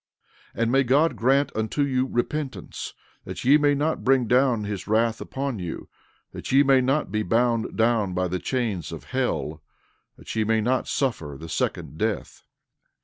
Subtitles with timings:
[0.55, 4.63] 13:30 And may the Lord grant unto you repentance, that ye may not bring down
[4.63, 5.89] his wrath upon you,
[6.31, 9.61] that ye may not be bound down by the chains of hell,
[10.17, 12.41] that ye may not suffer the second death.